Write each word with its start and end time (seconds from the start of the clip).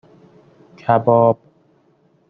کباب 0.79 1.37